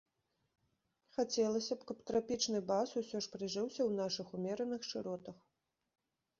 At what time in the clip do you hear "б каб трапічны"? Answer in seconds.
1.81-2.63